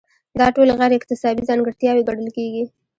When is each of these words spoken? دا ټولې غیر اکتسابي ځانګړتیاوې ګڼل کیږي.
دا 0.39 0.47
ټولې 0.55 0.73
غیر 0.79 0.91
اکتسابي 0.97 1.43
ځانګړتیاوې 1.49 2.07
ګڼل 2.09 2.27
کیږي. 2.37 2.63